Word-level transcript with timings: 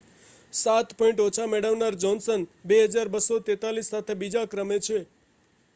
સાત 0.53 0.93
પૉઇન્ટ 0.93 1.21
ઓછા 1.21 1.45
મેળવનાર 1.47 1.97
જોહ્નસન 1.99 2.47
2,243 2.67 3.87
સાથે 3.89 4.13
બીજા 4.17 4.47
ક્રમે 4.47 4.77
છે 4.81 4.99